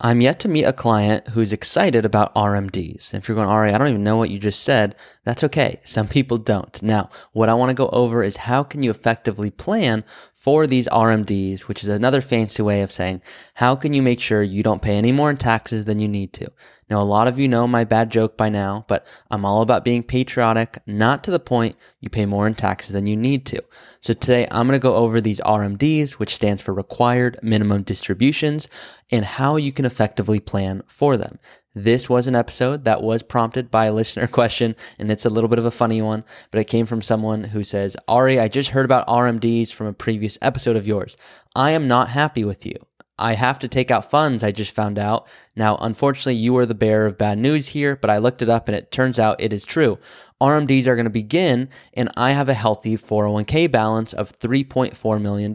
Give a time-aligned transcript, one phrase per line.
[0.00, 3.14] I'm yet to meet a client who's excited about RMDs.
[3.14, 5.80] If you're going, Ari, I don't even know what you just said, that's okay.
[5.82, 6.80] Some people don't.
[6.84, 10.04] Now, what I want to go over is how can you effectively plan
[10.38, 13.20] for these RMDs, which is another fancy way of saying
[13.54, 16.32] how can you make sure you don't pay any more in taxes than you need
[16.34, 16.48] to.
[16.88, 19.84] Now, a lot of you know my bad joke by now, but I'm all about
[19.84, 23.62] being patriotic, not to the point you pay more in taxes than you need to.
[24.00, 28.68] So today I'm going to go over these RMDs, which stands for required minimum distributions,
[29.10, 31.38] and how you can effectively plan for them.
[31.74, 35.48] This was an episode that was prompted by a listener question, and it's a little
[35.48, 38.70] bit of a funny one, but it came from someone who says, Ari, I just
[38.70, 41.16] heard about RMDs from a previous episode of yours.
[41.54, 42.74] I am not happy with you.
[43.18, 45.26] I have to take out funds, I just found out.
[45.56, 48.68] Now, unfortunately, you are the bearer of bad news here, but I looked it up
[48.68, 49.98] and it turns out it is true.
[50.40, 55.52] RMDs are going to begin, and I have a healthy 401k balance of $3.4 million.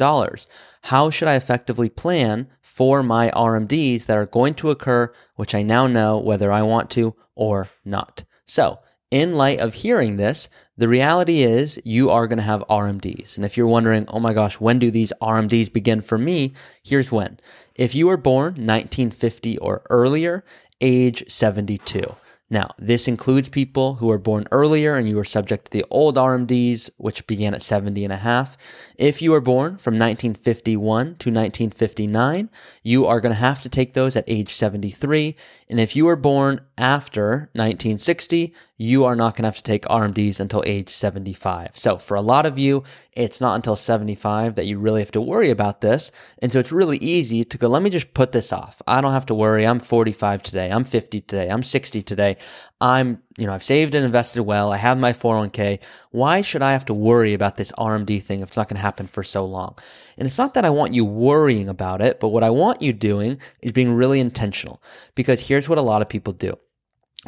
[0.84, 5.62] How should I effectively plan for my RMDs that are going to occur, which I
[5.62, 8.26] now know whether I want to or not?
[8.46, 8.80] So,
[9.14, 13.36] in light of hearing this, the reality is you are going to have RMDs.
[13.36, 16.54] And if you're wondering, oh my gosh, when do these RMDs begin for me?
[16.82, 17.40] Here's when.
[17.76, 20.44] If you were born 1950 or earlier,
[20.82, 22.04] age 72.
[22.50, 26.16] Now, this includes people who were born earlier and you were subject to the old
[26.16, 28.58] RMDs, which began at 70 and a half.
[28.98, 32.50] If you were born from 1951 to 1959,
[32.84, 35.36] you are going to have to take those at age 73.
[35.70, 39.86] And if you were born after 1960, you are not going to have to take
[39.86, 41.72] RMDs until age 75.
[41.74, 42.84] So for a lot of you,
[43.14, 46.12] it's not until 75 that you really have to worry about this.
[46.40, 48.82] And so it's really easy to go, let me just put this off.
[48.86, 49.66] I don't have to worry.
[49.66, 50.72] I'm 45 today.
[50.72, 51.50] I'm 50 today.
[51.50, 52.38] I'm 60 today.
[52.82, 54.72] I'm, you know, I've saved and invested well.
[54.72, 55.80] I have my 401k.
[56.12, 58.82] Why should I have to worry about this RMD thing if it's not going to
[58.82, 59.76] happen for so long?
[60.18, 62.94] And it's not that I want you worrying about it, but what I want you
[62.94, 64.82] doing is being really intentional
[65.16, 66.54] because here's what a lot of people do.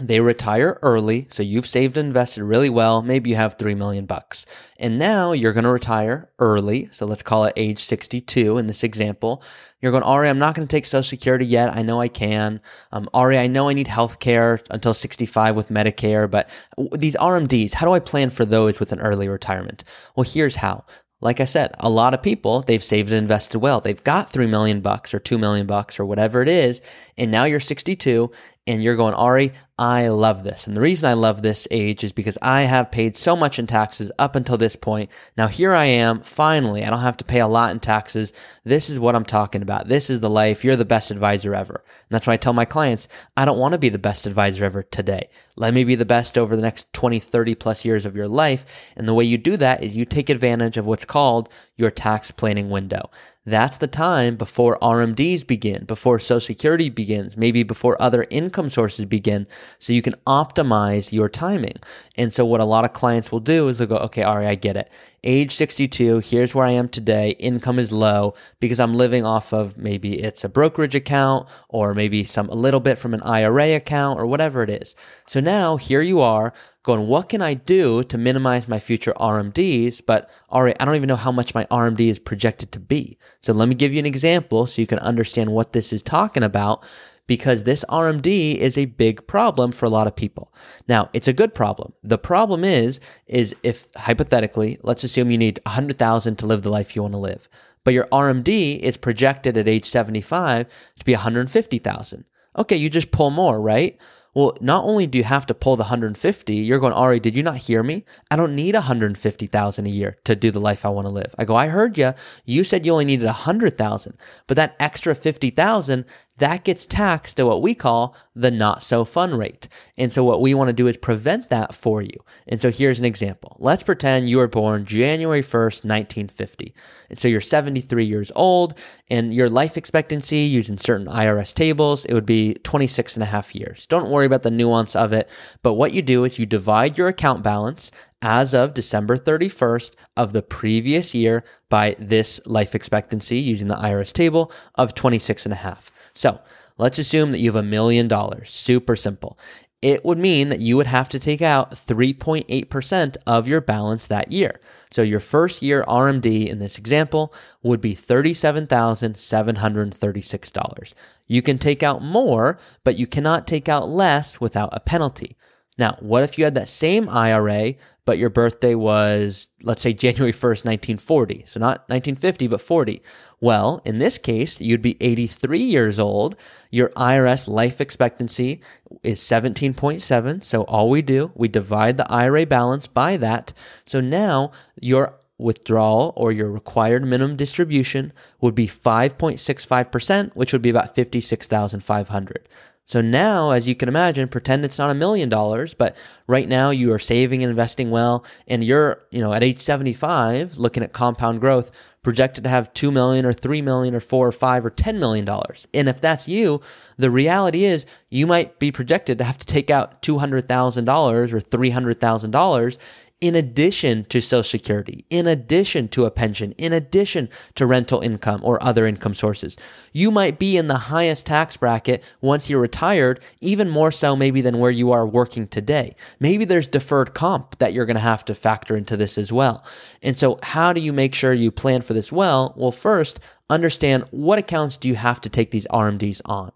[0.02, 3.02] They retire early, so you've saved and invested really well.
[3.02, 4.46] Maybe you have 3 million bucks.
[4.78, 6.90] And now you're going to retire early.
[6.92, 9.42] So let's call it age 62 in this example.
[9.80, 11.74] You're going, Ari, I'm not going to take Social Security yet.
[11.74, 12.60] I know I can.
[12.92, 16.50] Um, Ari, I know I need health care until 65 with Medicare, but
[16.92, 19.86] these RMDs, how do I plan for those with an early retirement?
[20.18, 20.84] Well, here's how.
[21.22, 23.80] Like I said, a lot of people, they've saved and invested well.
[23.80, 26.82] They've got 3 million bucks or 2 million bucks or whatever it is.
[27.18, 28.32] And now you're 62
[28.68, 30.68] and you're going, Ari, I love this.
[30.68, 33.68] And the reason I love this age is because I have paid so much in
[33.68, 35.12] taxes up until this point.
[35.38, 38.32] Now here I am, finally, I don't have to pay a lot in taxes.
[38.64, 39.90] This is what I'm talking about.
[39.90, 40.64] This is the life.
[40.64, 41.76] You're the best advisor ever.
[41.76, 44.64] And that's why I tell my clients, I don't want to be the best advisor
[44.64, 45.28] ever today.
[45.58, 48.66] Let me be the best over the next 20, 30 plus years of your life.
[48.96, 52.32] And the way you do that is you take advantage of what's called your tax
[52.32, 53.10] planning window.
[53.46, 59.06] That's the time before RMDs begin, before Social Security begins, maybe before other income sources
[59.06, 59.46] begin,
[59.78, 61.76] so you can optimize your timing.
[62.18, 64.56] And so, what a lot of clients will do is they'll go, okay, Ari, I
[64.56, 64.90] get it.
[65.28, 67.32] Age 62, here's where I am today.
[67.40, 72.24] Income is low because I'm living off of maybe it's a brokerage account or maybe
[72.24, 74.96] some a little bit from an IRA account or whatever it is.
[75.26, 76.54] So now here you are
[76.84, 80.04] going, what can I do to minimize my future RMDs?
[80.06, 83.18] But all right, I don't even know how much my RMD is projected to be.
[83.42, 86.44] So let me give you an example so you can understand what this is talking
[86.44, 86.86] about
[87.28, 90.54] because this RMD is a big problem for a lot of people.
[90.88, 91.94] Now, it's a good problem.
[92.04, 96.96] The problem is, is if hypothetically, let's assume you need 100,000 to live the life
[96.96, 97.50] you want to live,
[97.84, 100.68] but your RMD is projected at age 75
[101.00, 102.26] to be 150,000.
[102.58, 103.98] Okay, you just pull more, right?
[104.36, 107.42] Well, not only do you have to pull the 150, you're going, Ari, did you
[107.42, 108.04] not hear me?
[108.30, 111.34] I don't need 150,000 a year to do the life I want to live.
[111.38, 112.14] I go, I heard you.
[112.44, 116.04] You said you only needed 100,000, but that extra 50,000,
[116.38, 119.70] that gets taxed at what we call the not so fun rate.
[119.98, 122.18] And so what we want to do is prevent that for you.
[122.48, 123.56] And so here's an example.
[123.60, 126.74] Let's pretend you were born January 1st, 1950.
[127.10, 128.78] And so you're 73 years old
[129.10, 133.56] and your life expectancy using certain IRS tables, it would be 26 and a half
[133.56, 133.88] years.
[133.88, 135.30] Don't worry about the nuance of it.
[135.64, 137.92] But what you do is you divide your account balance
[138.26, 144.12] as of December 31st of the previous year by this life expectancy using the IRS
[144.12, 145.92] table of 26 and a half.
[146.16, 146.42] So
[146.80, 148.50] let's assume that you have a million dollars.
[148.50, 149.38] Super simple.
[149.84, 154.32] It would mean that you would have to take out 3.8% of your balance that
[154.32, 154.60] year.
[154.90, 157.32] So your first year RMD in this example
[157.62, 160.94] would be $37,736.
[161.28, 165.38] You can take out more, but you cannot take out less without a penalty.
[165.78, 167.74] Now, what if you had that same IRA,
[168.06, 171.44] but your birthday was, let's say, January 1st, 1940.
[171.48, 173.02] So not 1950, but 40.
[173.42, 176.36] Well, in this case, you'd be 83 years old.
[176.72, 178.62] Your IRS life expectancy
[179.04, 180.44] is 17.7.
[180.44, 183.54] So all we do, we divide the IRA balance by that.
[183.86, 190.70] So now your withdrawal or your required minimum distribution would be 5.65%, which would be
[190.70, 192.50] about 56,500.
[192.86, 195.98] So now, as you can imagine, pretend it's not a million dollars, but
[196.28, 200.60] right now you are saving and investing well, and you're, you know, at age 75,
[200.60, 201.72] looking at compound growth,
[202.04, 205.26] projected to have 2 million or 3 million or 4 or 5 or 10 million
[205.26, 205.68] dollars.
[205.74, 206.62] And if that's you,
[206.98, 212.78] the reality is you might be projected to have to take out $200,000 or $300,000
[213.22, 218.42] in addition to Social Security, in addition to a pension, in addition to rental income
[218.44, 219.56] or other income sources.
[219.94, 224.42] You might be in the highest tax bracket once you're retired, even more so maybe
[224.42, 225.96] than where you are working today.
[226.20, 229.66] Maybe there's deferred comp that you're going to have to factor into this as well.
[230.02, 232.54] And so, how do you make sure you plan for this well?
[232.58, 236.52] Well, first, understand what accounts do you have to take these RMDs on.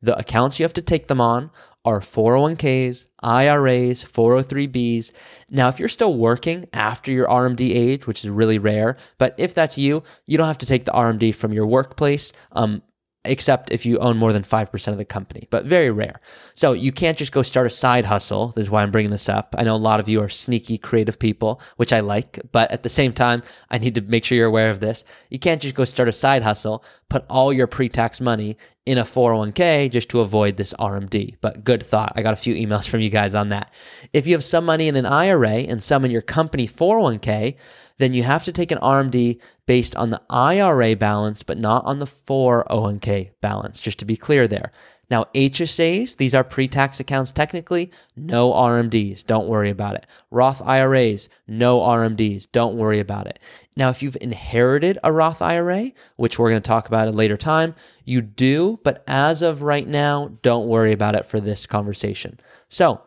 [0.00, 1.50] The accounts you have to take them on
[1.84, 5.12] are 401ks, IRAs, 403bs.
[5.50, 9.54] Now, if you're still working after your RMD age, which is really rare, but if
[9.54, 12.32] that's you, you don't have to take the RMD from your workplace.
[12.52, 12.82] Um,
[13.24, 16.20] except if you own more than 5% of the company, but very rare.
[16.54, 18.48] So you can't just go start a side hustle.
[18.48, 19.54] This is why I'm bringing this up.
[19.58, 22.82] I know a lot of you are sneaky, creative people, which I like, but at
[22.82, 25.04] the same time, I need to make sure you're aware of this.
[25.30, 28.56] You can't just go start a side hustle, put all your pre tax money
[28.86, 31.36] in a 401k just to avoid this RMD.
[31.40, 32.12] But good thought.
[32.16, 33.72] I got a few emails from you guys on that.
[34.12, 37.56] If you have some money in an IRA and some in your company 401k,
[37.98, 41.98] then you have to take an RMD based on the IRA balance, but not on
[41.98, 44.72] the 401k balance, just to be clear there.
[45.10, 50.06] Now, HSAs, these are pre tax accounts technically, no RMDs, don't worry about it.
[50.30, 53.38] Roth IRAs, no RMDs, don't worry about it.
[53.76, 57.16] Now, if you've inherited a Roth IRA, which we're going to talk about at a
[57.16, 57.74] later time,
[58.04, 62.40] you do, but as of right now, don't worry about it for this conversation.
[62.68, 63.02] So,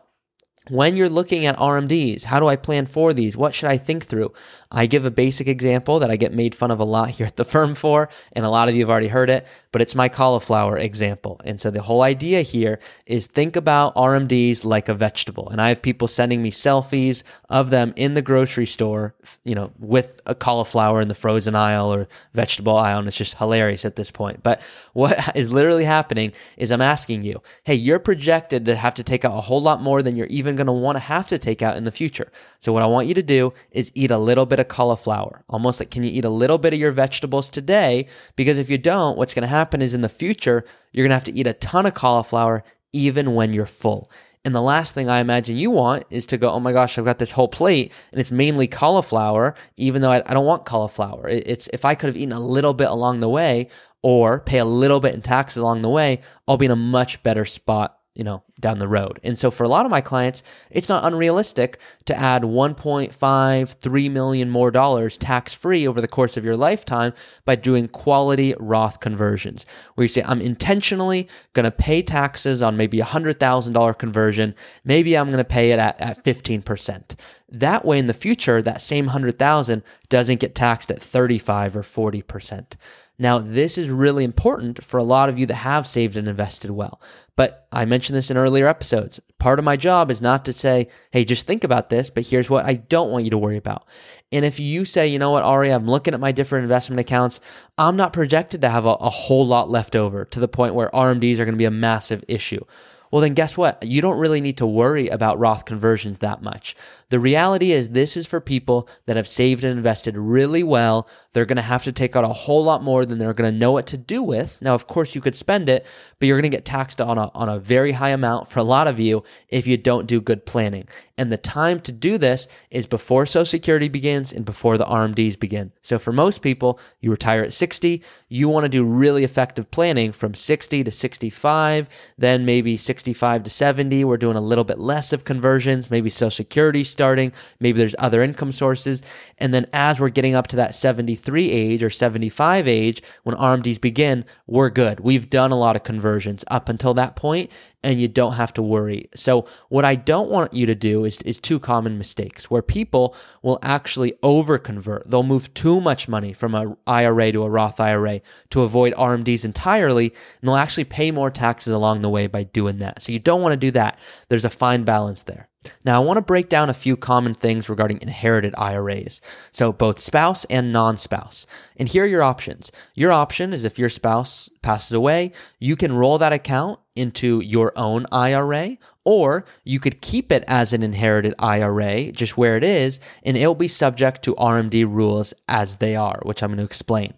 [0.70, 3.36] when you're looking at RMDs, how do I plan for these?
[3.36, 4.32] What should I think through?
[4.70, 7.36] I give a basic example that I get made fun of a lot here at
[7.36, 10.08] the firm for, and a lot of you have already heard it, but it's my
[10.08, 11.40] cauliflower example.
[11.44, 15.48] And so the whole idea here is think about RMDs like a vegetable.
[15.48, 19.72] And I have people sending me selfies of them in the grocery store, you know,
[19.78, 22.98] with a cauliflower in the frozen aisle or vegetable aisle.
[22.98, 24.42] And it's just hilarious at this point.
[24.42, 24.60] But
[24.92, 29.24] what is literally happening is I'm asking you, hey, you're projected to have to take
[29.24, 31.62] out a whole lot more than you're even going to want to have to take
[31.62, 32.30] out in the future.
[32.58, 35.44] So what I want you to do is eat a little bit bit of cauliflower.
[35.48, 38.06] Almost like, can you eat a little bit of your vegetables today?
[38.36, 41.16] Because if you don't, what's going to happen is in the future, you're going to
[41.16, 44.10] have to eat a ton of cauliflower even when you're full.
[44.44, 47.04] And the last thing I imagine you want is to go, oh my gosh, I've
[47.04, 51.28] got this whole plate and it's mainly cauliflower, even though I, I don't want cauliflower.
[51.28, 53.68] It, it's if I could have eaten a little bit along the way
[54.02, 57.22] or pay a little bit in taxes along the way, I'll be in a much
[57.22, 59.20] better spot you know, down the road.
[59.22, 64.08] And so for a lot of my clients, it's not unrealistic to add 1.5, 3
[64.08, 67.12] million more dollars tax free over the course of your lifetime
[67.44, 72.76] by doing quality Roth conversions, where you say, I'm intentionally going to pay taxes on
[72.76, 74.54] maybe a $100,000 conversion.
[74.84, 77.14] Maybe I'm going to pay it at, at 15%.
[77.50, 82.74] That way in the future, that same 100,000 doesn't get taxed at 35 or 40%.
[83.18, 86.70] Now, this is really important for a lot of you that have saved and invested
[86.70, 87.00] well.
[87.34, 89.20] But I mentioned this in earlier episodes.
[89.38, 92.50] Part of my job is not to say, hey, just think about this, but here's
[92.50, 93.86] what I don't want you to worry about.
[94.30, 97.40] And if you say, you know what, Ari, I'm looking at my different investment accounts,
[97.76, 100.90] I'm not projected to have a, a whole lot left over to the point where
[100.90, 102.64] RMDs are going to be a massive issue.
[103.10, 103.84] Well, then guess what?
[103.84, 106.76] You don't really need to worry about Roth conversions that much.
[107.08, 111.08] The reality is, this is for people that have saved and invested really well.
[111.32, 113.58] They're going to have to take out a whole lot more than they're going to
[113.58, 114.60] know what to do with.
[114.60, 115.86] Now, of course, you could spend it,
[116.18, 118.64] but you're going to get taxed on a, on a very high amount for a
[118.64, 120.86] lot of you if you don't do good planning.
[121.18, 125.38] And the time to do this is before Social Security begins and before the RMDs
[125.38, 125.72] begin.
[125.82, 128.02] So, for most people, you retire at 60.
[128.28, 133.50] You want to do really effective planning from 60 to 65, then maybe 65 to
[133.50, 134.04] 70.
[134.04, 137.32] We're doing a little bit less of conversions, maybe Social Security starting.
[137.58, 139.02] Maybe there's other income sources.
[139.38, 143.80] And then as we're getting up to that 73 age or 75 age, when RMDs
[143.80, 145.00] begin, we're good.
[145.00, 147.50] We've done a lot of conversions up until that point
[147.82, 149.08] and you don't have to worry.
[149.14, 153.16] So what I don't want you to do is, is two common mistakes where people
[153.42, 155.10] will actually over convert.
[155.10, 159.44] They'll move too much money from a IRA to a Roth IRA to avoid RMDs
[159.44, 160.06] entirely,
[160.40, 163.02] and they'll actually pay more taxes along the way by doing that.
[163.02, 163.98] So you don't want to do that.
[164.28, 165.47] There's a fine balance there.
[165.84, 169.20] Now, I want to break down a few common things regarding inherited IRAs.
[169.50, 171.46] So, both spouse and non spouse.
[171.76, 172.70] And here are your options.
[172.94, 177.72] Your option is if your spouse passes away, you can roll that account into your
[177.76, 183.00] own IRA, or you could keep it as an inherited IRA, just where it is,
[183.24, 187.14] and it'll be subject to RMD rules as they are, which I'm going to explain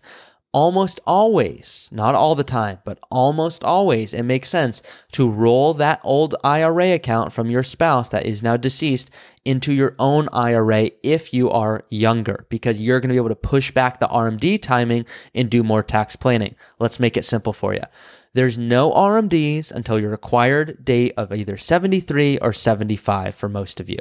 [0.53, 6.01] almost always, not all the time, but almost always, it makes sense to roll that
[6.03, 9.11] old IRA account from your spouse that is now deceased
[9.45, 13.35] into your own IRA if you are younger, because you're going to be able to
[13.37, 16.57] push back the RMD timing and do more tax planning.
[16.79, 17.83] Let's make it simple for you.
[18.33, 23.91] There's no RMDs until your required date of either 73 or 75 for most of
[23.91, 23.99] you.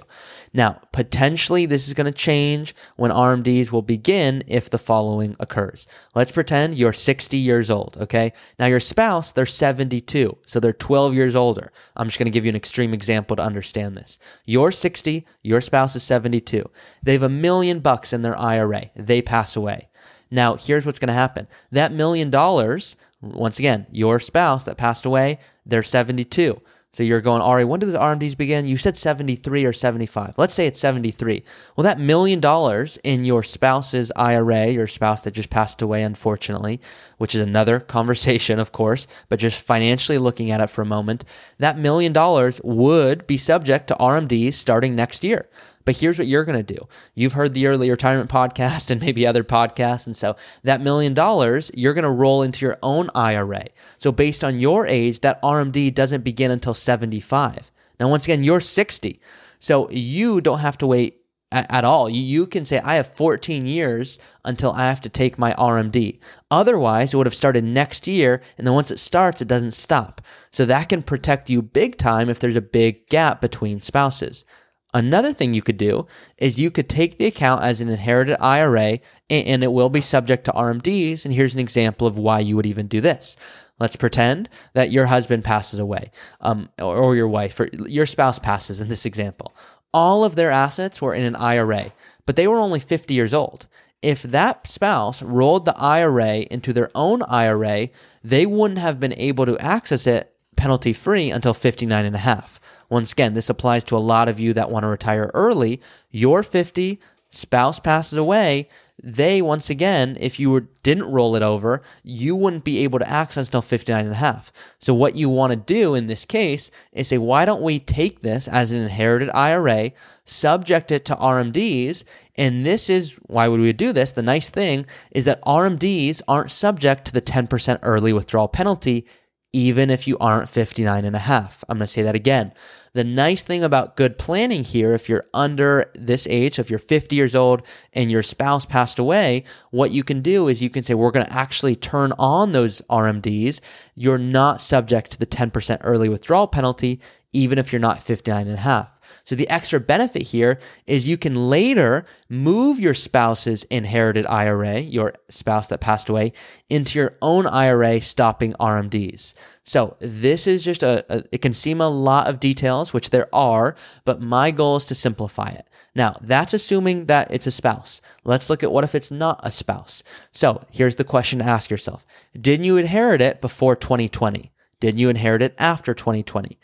[0.53, 5.87] Now, potentially this is going to change when RMDs will begin if the following occurs.
[6.13, 8.33] Let's pretend you're 60 years old, okay?
[8.59, 11.71] Now your spouse, they're 72, so they're 12 years older.
[11.95, 14.19] I'm just going to give you an extreme example to understand this.
[14.45, 16.69] You're 60, your spouse is 72.
[17.01, 18.91] They have a million bucks in their IRA.
[18.95, 19.88] They pass away.
[20.31, 21.47] Now, here's what's going to happen.
[21.71, 26.61] That million dollars once again, your spouse that passed away, they're 72.
[26.91, 28.65] So you're going, Ari, when do the RMDs begin?
[28.65, 30.33] You said 73 or 75.
[30.37, 31.43] Let's say it's 73.
[31.75, 36.81] Well, that million dollars in your spouse's IRA, your spouse that just passed away, unfortunately,
[37.17, 41.25] which is another conversation, of course, but just financially looking at it for a moment,
[41.59, 45.47] that million dollars would be subject to RMDs starting next year.
[45.89, 46.87] But here's what you're going to do.
[47.15, 50.05] You've heard the early retirement podcast and maybe other podcasts.
[50.05, 53.65] And so that million dollars, you're going to roll into your own IRA.
[53.97, 57.71] So based on your age, that RMD doesn't begin until 75.
[57.99, 59.19] Now, once again, you're 60.
[59.57, 62.07] So you don't have to wait at, all.
[62.07, 66.19] You, can say, I have 14 years until I have to take my RMD.
[66.51, 68.43] Otherwise, it would have started next year.
[68.59, 70.21] And then once it starts, it doesn't stop.
[70.51, 74.45] So that can protect you big time if there's a big gap between spouses.
[74.93, 78.99] Another thing you could do is you could take the account as an inherited IRA
[79.29, 81.25] and it will be subject to RMDs.
[81.25, 83.37] And here's an example of why you would even do this.
[83.79, 88.79] Let's pretend that your husband passes away, um, or, your wife, or your spouse passes
[88.79, 89.55] in this example.
[89.93, 91.93] All of their assets were in an IRA,
[92.25, 93.67] but they were only 50 years old.
[94.01, 97.89] If that spouse rolled the IRA into their own IRA,
[98.23, 102.59] they wouldn't have been able to access it penalty free until 59 and a half.
[102.89, 105.79] Once again, this applies to a lot of you that want to retire early.
[106.09, 108.67] You're 50, spouse passes away.
[109.01, 113.09] They, once again, if you were, didn't roll it over, you wouldn't be able to
[113.09, 114.51] access until 59 and a half.
[114.79, 118.21] So what you want to do in this case is say, why don't we take
[118.21, 119.91] this as an inherited IRA,
[120.25, 122.03] subject it to RMDs,
[122.35, 124.11] and this is why would we do this?
[124.11, 129.05] The nice thing is that RMDs aren't subject to the 10% early withdrawal penalty
[129.51, 131.63] even if you aren't 59 and a half.
[131.67, 132.53] I'm going to say that again.
[132.93, 136.79] The nice thing about good planning here, if you're under this age, so if you're
[136.79, 137.61] 50 years old
[137.93, 141.25] and your spouse passed away, what you can do is you can say, we're going
[141.25, 143.61] to actually turn on those RMDs.
[143.95, 146.99] You're not subject to the 10% early withdrawal penalty,
[147.31, 148.98] even if you're not 59 and a half.
[149.29, 150.57] So the extra benefit here
[150.87, 156.33] is you can later move your spouse's inherited IRA, your spouse that passed away,
[156.67, 159.35] into your own IRA, stopping RMDs.
[159.63, 163.29] So this is just a, a, it can seem a lot of details, which there
[163.31, 165.69] are, but my goal is to simplify it.
[165.93, 168.01] Now, that's assuming that it's a spouse.
[168.23, 170.01] Let's look at what if it's not a spouse.
[170.31, 172.03] So here's the question to ask yourself.
[172.33, 174.51] Didn't you inherit it before 2020?
[174.79, 176.57] Didn't you inherit it after 2020?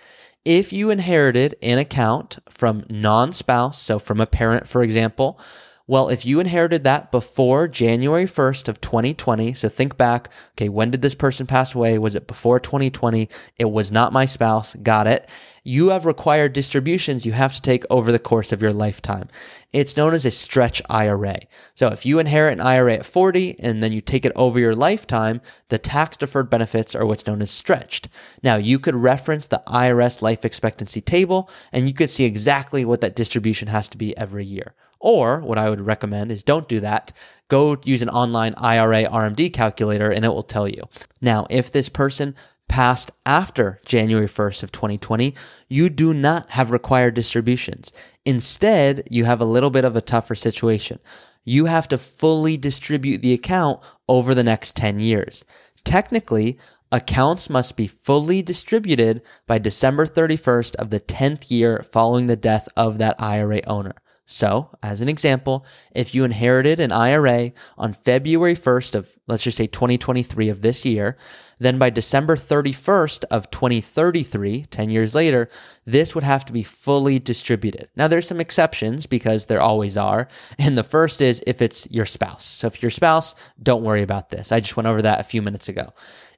[0.46, 5.40] If you inherited an account from non spouse, so from a parent, for example,
[5.88, 10.90] well, if you inherited that before January 1st of 2020, so think back, okay, when
[10.90, 12.00] did this person pass away?
[12.00, 13.30] Was it before 2020?
[13.60, 14.76] It was not my spouse.
[14.76, 15.30] Got it.
[15.64, 19.30] You have required distributions you have to take over the course of your lifetime.
[19.76, 21.40] It's known as a stretch IRA.
[21.74, 24.74] So if you inherit an IRA at 40 and then you take it over your
[24.74, 28.08] lifetime, the tax deferred benefits are what's known as stretched.
[28.42, 33.02] Now you could reference the IRS life expectancy table and you could see exactly what
[33.02, 34.76] that distribution has to be every year.
[35.02, 37.12] Or what I would recommend is don't do that.
[37.50, 40.84] Go use an online IRA RMD calculator and it will tell you.
[41.20, 42.34] Now, if this person
[42.68, 45.34] passed after January 1st of 2020,
[45.70, 47.94] you do not have required distributions.
[48.26, 51.00] Instead, you have a little bit of a tougher situation.
[51.44, 53.80] You have to fully distribute the account
[54.10, 55.46] over the next 10 years.
[55.84, 56.58] Technically,
[56.92, 62.68] accounts must be fully distributed by December 31st of the 10th year following the death
[62.76, 63.96] of that IRA owner.
[64.28, 69.58] So, as an example, if you inherited an IRA on February 1st of, let's just
[69.58, 71.16] say 2023 of this year,
[71.60, 75.50] then by December 31st of 2033, 10 years later,
[75.86, 77.88] this would have to be fully distributed.
[77.96, 80.28] Now there's some exceptions because there always are.
[80.58, 82.46] And the first is if it's your spouse.
[82.46, 84.52] So if your spouse, don't worry about this.
[84.52, 85.94] I just went over that a few minutes ago.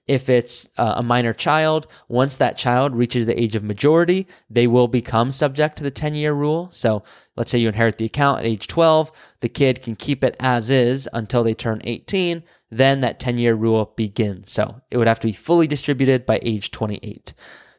[0.08, 4.66] If it's uh, a minor child, once that child reaches the age of majority, they
[4.66, 6.70] will become subject to the 10 year rule.
[6.72, 7.04] So
[7.36, 9.12] let's say you inherit the account at age 12,
[9.42, 12.44] the kid can keep it as is until they turn 18.
[12.72, 14.52] Then that 10 year rule begins.
[14.52, 17.34] So it would have to be fully distributed by age 28.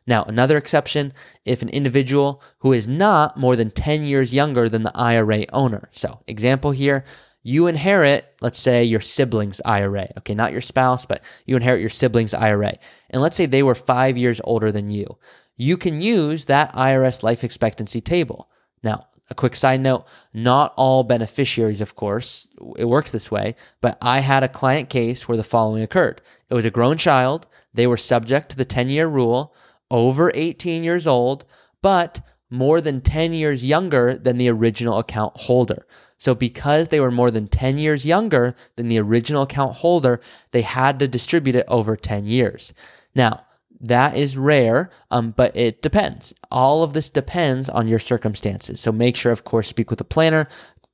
[0.08, 1.12] Now, another exception
[1.44, 5.90] if an individual who is not more than 10 years younger than the IRA owner.
[5.92, 7.04] So, example here,
[7.48, 10.08] you inherit, let's say, your sibling's IRA.
[10.18, 12.74] Okay, not your spouse, but you inherit your sibling's IRA.
[13.08, 15.16] And let's say they were five years older than you.
[15.56, 18.50] You can use that IRS life expectancy table.
[18.82, 23.96] Now, a quick side note not all beneficiaries, of course, it works this way, but
[24.02, 26.20] I had a client case where the following occurred.
[26.50, 29.54] It was a grown child, they were subject to the 10 year rule,
[29.90, 31.46] over 18 years old,
[31.80, 35.86] but more than 10 years younger than the original account holder.
[36.18, 40.20] So because they were more than 10 years younger than the original account holder,
[40.50, 42.74] they had to distribute it over 10 years.
[43.14, 43.44] Now,
[43.80, 46.34] that is rare, um, but it depends.
[46.50, 48.80] All of this depends on your circumstances.
[48.80, 50.48] So make sure, of course, speak with a planner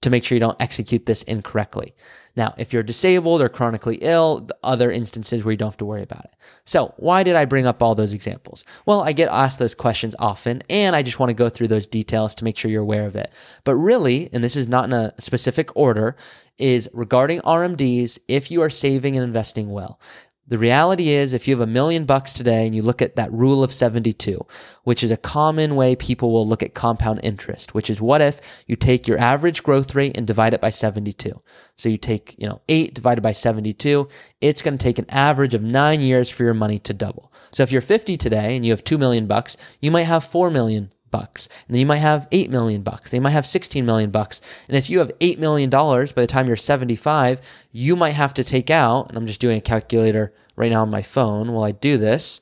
[0.05, 1.95] to make sure you don't execute this incorrectly.
[2.37, 6.03] Now, if you're disabled or chronically ill, other instances where you don't have to worry
[6.03, 6.33] about it.
[6.67, 8.65] So, why did I bring up all those examples?
[8.85, 11.87] Well, I get asked those questions often, and I just want to go through those
[11.87, 13.33] details to make sure you're aware of it.
[13.65, 16.17] But really, and this is not in a specific order,
[16.59, 20.01] is regarding RMDs if you are saving and investing well.
[20.47, 23.33] The reality is, if you have a million bucks today and you look at that
[23.33, 24.45] rule of 72,
[24.83, 28.43] which is a common way people will look at compound interest, which is what if
[28.67, 31.41] you take your average growth rate and divide it by 72?
[31.77, 34.07] So you take, you know, 8 divided by 72,
[34.43, 37.33] it's going to take an average of 9 years for your money to double.
[37.51, 40.51] So if you're 50 today and you have 2 million bucks, you might have 4
[40.51, 41.49] million bucks.
[41.69, 43.13] And then you might have 8 million bucks.
[43.13, 44.41] They might have 16 million bucks.
[44.67, 47.41] And if you have 8 million dollars by the time you're 75,
[47.71, 50.91] you might have to take out, and I'm just doing a calculator right now on
[50.91, 52.41] my phone while I do this.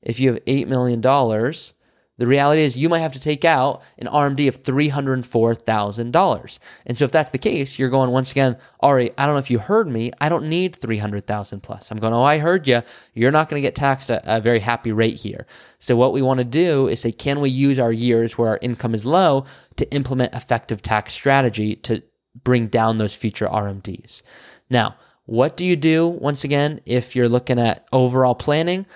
[0.00, 1.74] If you have 8 million dollars,
[2.18, 6.58] the reality is you might have to take out an RMD of $304,000.
[6.86, 9.50] And so if that's the case, you're going once again, Ari, I don't know if
[9.50, 10.12] you heard me.
[10.20, 11.90] I don't need 300,000 plus.
[11.90, 12.80] I'm going, oh, I heard you.
[13.12, 15.46] You're not going to get taxed at a very happy rate here.
[15.78, 18.58] So what we want to do is say, can we use our years where our
[18.62, 19.44] income is low
[19.76, 22.02] to implement effective tax strategy to
[22.44, 24.22] bring down those future RMDs?
[24.70, 28.86] Now, what do you do once again if you're looking at overall planning?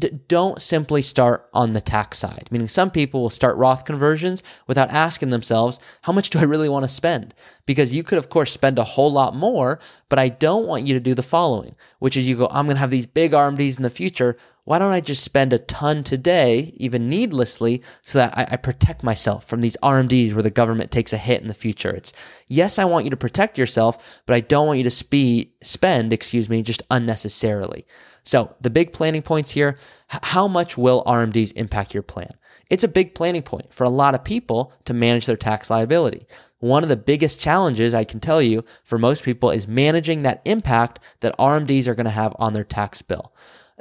[0.00, 2.48] D- don't simply start on the tax side.
[2.50, 6.68] Meaning, some people will start Roth conversions without asking themselves, how much do I really
[6.68, 7.34] want to spend?
[7.66, 10.94] Because you could, of course, spend a whole lot more, but I don't want you
[10.94, 13.76] to do the following, which is you go, I'm going to have these big RMDs
[13.76, 14.36] in the future.
[14.64, 19.02] Why don't I just spend a ton today, even needlessly, so that I, I protect
[19.02, 21.90] myself from these RMDs where the government takes a hit in the future?
[21.90, 22.12] It's
[22.48, 26.12] yes, I want you to protect yourself, but I don't want you to spe- spend,
[26.12, 27.86] excuse me, just unnecessarily.
[28.22, 29.78] So, the big planning points here
[30.08, 32.32] how much will RMDs impact your plan?
[32.68, 36.26] It's a big planning point for a lot of people to manage their tax liability.
[36.58, 40.42] One of the biggest challenges I can tell you for most people is managing that
[40.44, 43.32] impact that RMDs are going to have on their tax bill.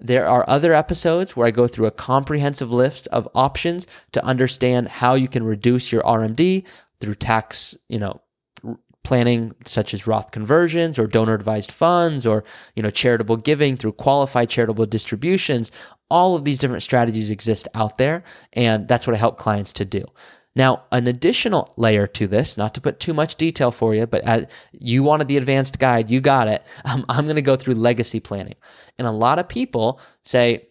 [0.02, 4.88] There are other episodes where I go through a comprehensive list of options to understand
[4.88, 6.66] how you can reduce your RMD
[7.00, 8.22] through tax, you know,
[9.10, 12.44] planning such as Roth conversions or donor advised funds or
[12.76, 15.72] you know charitable giving through qualified charitable distributions
[16.12, 19.84] all of these different strategies exist out there and that's what I help clients to
[19.84, 20.06] do
[20.56, 24.52] now an additional layer to this not to put too much detail for you but
[24.74, 28.20] you wanted the advanced guide you got it um, I'm going to go through legacy
[28.20, 28.58] planning
[29.00, 30.70] and a lot of people say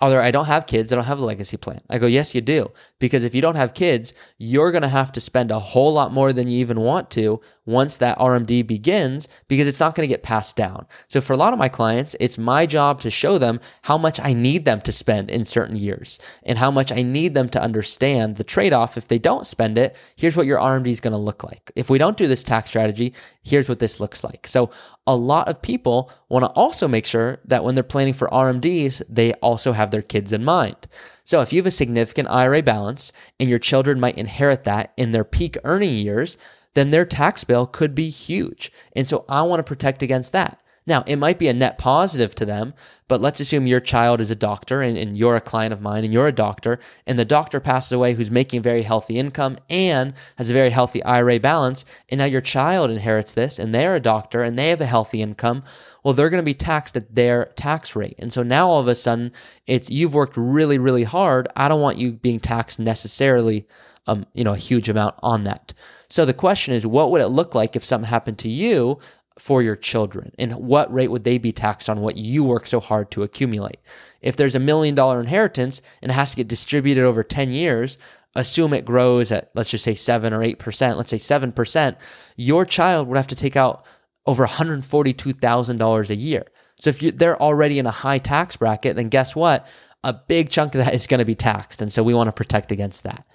[0.00, 1.80] Although I don't have kids, I don't have a legacy plan.
[1.88, 2.70] I go, yes, you do.
[2.98, 6.12] Because if you don't have kids, you're going to have to spend a whole lot
[6.12, 10.12] more than you even want to once that RMD begins because it's not going to
[10.12, 10.86] get passed down.
[11.08, 14.18] So for a lot of my clients, it's my job to show them how much
[14.20, 17.62] I need them to spend in certain years and how much I need them to
[17.62, 18.96] understand the trade off.
[18.96, 21.70] If they don't spend it, here's what your RMD is going to look like.
[21.76, 24.46] If we don't do this tax strategy, here's what this looks like.
[24.46, 24.70] So
[25.06, 29.02] a lot of people want to also make sure that when they're planning for RMDs,
[29.08, 30.88] they also have their kids in mind.
[31.26, 35.10] So if you have a significant IRA balance and your children might inherit that in
[35.10, 36.38] their peak earning years,
[36.74, 38.70] then their tax bill could be huge.
[38.94, 40.62] And so I want to protect against that.
[40.86, 42.72] Now, it might be a net positive to them,
[43.08, 46.04] but let's assume your child is a doctor and, and, you're a client of mine
[46.04, 50.14] and you're a doctor, and the doctor passes away who's making very healthy income and
[50.38, 54.00] has a very healthy IRA balance, and now your child inherits this and they're a
[54.00, 55.64] doctor and they have a healthy income.
[56.06, 58.14] Well, they're going to be taxed at their tax rate.
[58.20, 59.32] And so now all of a sudden,
[59.66, 61.48] it's you've worked really, really hard.
[61.56, 63.66] I don't want you being taxed necessarily,
[64.06, 65.74] um, you know, a huge amount on that.
[66.08, 69.00] So the question is, what would it look like if something happened to you
[69.40, 70.30] for your children?
[70.38, 73.80] And what rate would they be taxed on what you work so hard to accumulate?
[74.20, 77.98] If there's a million dollar inheritance and it has to get distributed over 10 years,
[78.36, 81.96] assume it grows at, let's just say 7 or 8%, let's say 7%,
[82.36, 83.84] your child would have to take out
[84.26, 86.44] over $142,000 a year.
[86.78, 89.66] So if you, they're already in a high tax bracket, then guess what?
[90.04, 91.80] A big chunk of that is going to be taxed.
[91.80, 93.26] And so we want to protect against that.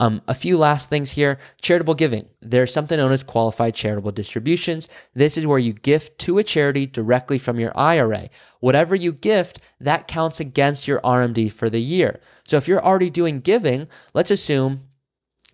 [0.00, 2.26] Um, a few last things here charitable giving.
[2.40, 4.88] There's something known as qualified charitable distributions.
[5.14, 8.30] This is where you gift to a charity directly from your IRA.
[8.60, 12.18] Whatever you gift, that counts against your RMD for the year.
[12.44, 14.84] So if you're already doing giving, let's assume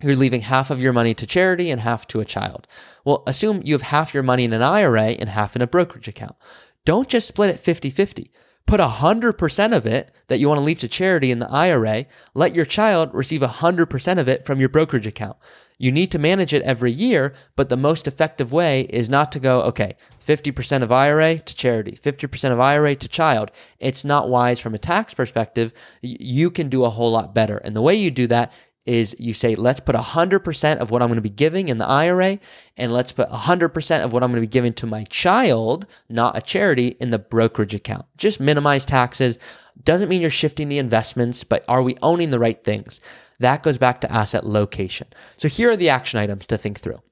[0.03, 2.67] you're leaving half of your money to charity and half to a child.
[3.05, 6.09] Well, assume you have half your money in an IRA and half in a brokerage
[6.09, 6.37] account.
[6.85, 8.31] Don't just split it 50 50
[8.67, 12.55] put 100% of it that you want to leave to charity in the IRA, let
[12.55, 15.37] your child receive 100% of it from your brokerage account.
[15.79, 19.39] You need to manage it every year, but the most effective way is not to
[19.39, 19.95] go, okay,
[20.27, 23.51] 50% of IRA to charity, 50% of IRA to child.
[23.79, 25.73] It's not wise from a tax perspective.
[26.01, 27.59] You can do a whole lot better.
[27.59, 28.53] And the way you do that
[28.87, 31.87] is you say, let's put 100% of what I'm going to be giving in the
[31.87, 32.39] IRA,
[32.77, 36.37] and let's put 100% of what I'm going to be giving to my child, not
[36.37, 38.07] a charity, in the brokerage account.
[38.17, 39.39] Just minimize taxes.
[39.83, 43.01] Doesn't mean you're shifting the investments, but are we owning the right things?
[43.41, 45.09] That goes back to asset location.
[45.37, 47.03] So here are the action items to think through.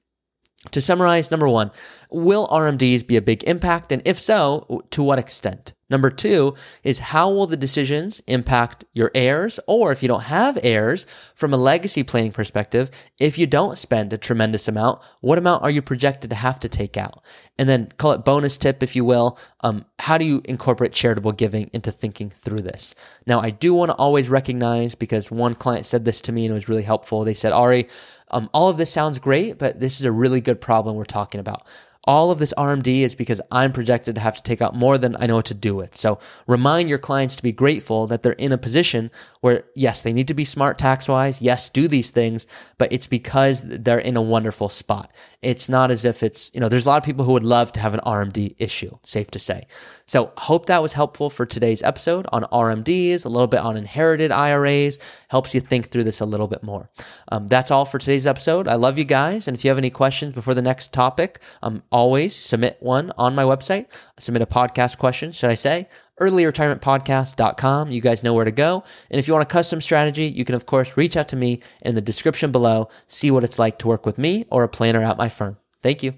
[0.70, 1.70] To summarize, number one,
[2.10, 3.92] will RMDs be a big impact?
[3.92, 5.74] And if so, to what extent?
[5.94, 9.60] Number two is how will the decisions impact your heirs?
[9.68, 14.12] Or if you don't have heirs, from a legacy planning perspective, if you don't spend
[14.12, 17.22] a tremendous amount, what amount are you projected to have to take out?
[17.60, 19.38] And then call it bonus tip, if you will.
[19.60, 22.96] Um, how do you incorporate charitable giving into thinking through this?
[23.24, 26.50] Now, I do want to always recognize because one client said this to me and
[26.50, 27.22] it was really helpful.
[27.22, 27.86] They said, Ari,
[28.32, 31.38] um, all of this sounds great, but this is a really good problem we're talking
[31.38, 31.62] about.
[32.06, 35.16] All of this RMD is because I'm projected to have to take out more than
[35.18, 35.96] I know what to do with.
[35.96, 40.12] So remind your clients to be grateful that they're in a position where, yes, they
[40.12, 41.40] need to be smart tax wise.
[41.40, 42.46] Yes, do these things,
[42.78, 45.12] but it's because they're in a wonderful spot.
[45.42, 47.72] It's not as if it's, you know, there's a lot of people who would love
[47.72, 49.66] to have an RMD issue, safe to say.
[50.06, 54.30] So hope that was helpful for today's episode on RMDs, a little bit on inherited
[54.30, 54.98] IRAs,
[55.34, 56.88] helps you think through this a little bit more.
[57.32, 58.68] Um, that's all for today's episode.
[58.68, 59.48] I love you guys.
[59.48, 63.34] And if you have any questions before the next topic, um, always submit one on
[63.34, 63.86] my website.
[64.16, 65.88] Submit a podcast question, should I say?
[66.20, 67.90] earlyretirementpodcast.com.
[67.90, 68.84] You guys know where to go.
[69.10, 71.58] And if you want a custom strategy, you can, of course, reach out to me
[71.82, 75.02] in the description below, see what it's like to work with me or a planner
[75.02, 75.56] at my firm.
[75.82, 76.14] Thank you.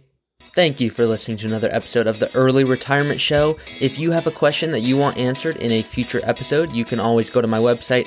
[0.55, 3.59] Thank you for listening to another episode of the Early Retirement Show.
[3.79, 6.99] If you have a question that you want answered in a future episode, you can
[6.99, 8.07] always go to my website,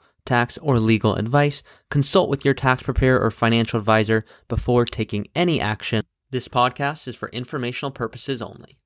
[0.25, 1.63] tax, or legal advice.
[1.89, 6.03] Consult with your tax preparer or financial advisor before taking any action.
[6.29, 8.77] This podcast is for informational purposes only.